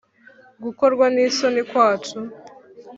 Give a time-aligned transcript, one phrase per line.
[0.63, 2.17] gukorwa n isoni kwacu